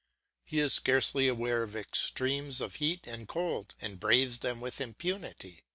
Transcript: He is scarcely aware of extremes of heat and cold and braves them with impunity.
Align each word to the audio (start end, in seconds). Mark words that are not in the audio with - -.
He 0.43 0.57
is 0.57 0.73
scarcely 0.73 1.27
aware 1.27 1.61
of 1.61 1.75
extremes 1.75 2.59
of 2.59 2.77
heat 2.77 3.05
and 3.05 3.27
cold 3.27 3.75
and 3.79 3.99
braves 3.99 4.39
them 4.39 4.59
with 4.59 4.81
impunity. 4.81 5.61